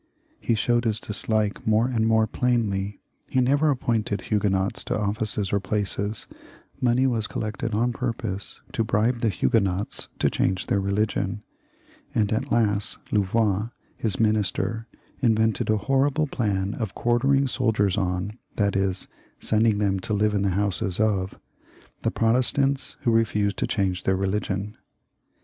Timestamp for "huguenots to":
4.21-4.97, 9.23-10.31